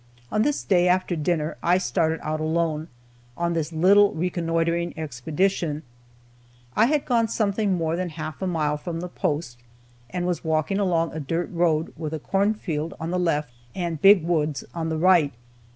On 0.31 0.41
this 0.41 0.63
day, 0.63 0.87
after 0.87 1.15
dinner, 1.15 1.57
I 1.61 1.77
started 1.77 2.19
out 2.23 2.39
alone, 2.39 2.87
on 3.37 3.53
this 3.53 3.71
little 3.71 4.15
reconnoitering 4.15 4.97
expedition. 4.97 5.83
I 6.75 6.87
had 6.87 7.05
gone 7.05 7.27
something 7.27 7.75
more 7.75 7.95
than 7.95 8.09
half 8.09 8.41
a 8.41 8.47
mile 8.47 8.77
from 8.77 8.99
the 9.01 9.07
post, 9.09 9.59
and 10.09 10.25
was 10.25 10.43
walking 10.43 10.79
along 10.79 11.13
a 11.13 11.19
dirt 11.19 11.51
road 11.51 11.93
with 11.95 12.13
a 12.13 12.19
cornfield 12.19 12.95
on 12.99 13.11
the 13.11 13.19
left, 13.19 13.53
and 13.75 14.01
big 14.01 14.23
woods 14.23 14.63
on 14.73 14.89
the 14.89 14.97
right. 14.97 15.33